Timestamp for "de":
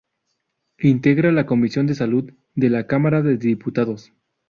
1.85-1.93, 2.55-2.71, 3.21-3.37